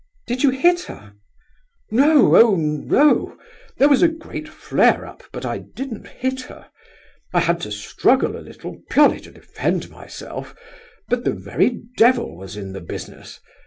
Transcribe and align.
"Did 0.25 0.41
you 0.41 0.49
hit 0.49 0.81
her?" 0.85 1.13
"No, 1.91 2.35
oh 2.35 2.55
no!—there 2.55 3.87
was 3.87 4.01
a 4.01 4.07
great 4.07 4.49
flare 4.49 5.05
up, 5.05 5.21
but 5.31 5.45
I 5.45 5.59
didn't 5.59 6.07
hit 6.07 6.41
her! 6.49 6.71
I 7.35 7.41
had 7.41 7.61
to 7.61 7.71
struggle 7.71 8.35
a 8.35 8.41
little, 8.41 8.81
purely 8.89 9.19
to 9.19 9.29
defend 9.31 9.91
myself; 9.91 10.55
but 11.07 11.23
the 11.23 11.33
very 11.33 11.83
devil 11.97 12.35
was 12.35 12.57
in 12.57 12.73
the 12.73 12.81
business. 12.81 13.39